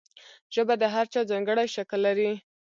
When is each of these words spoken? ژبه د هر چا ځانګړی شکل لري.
ژبه 0.53 0.75
د 0.81 0.83
هر 0.93 1.05
چا 1.13 1.21
ځانګړی 1.31 1.67
شکل 1.75 1.99
لري. 2.07 2.31